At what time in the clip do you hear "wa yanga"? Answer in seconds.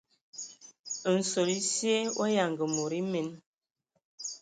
2.19-2.65